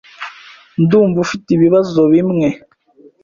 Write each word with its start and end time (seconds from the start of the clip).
Ndumva 0.81 1.17
ufite 1.25 1.47
ibibazo 1.53 1.99
bimwe. 2.13 2.47